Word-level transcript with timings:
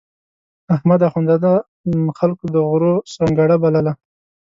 احمد 0.75 0.99
اخوندزاده 1.09 1.53
خلکو 2.19 2.45
د 2.53 2.55
غرو 2.69 2.93
سنګړه 3.15 3.55
بلله. 3.63 3.93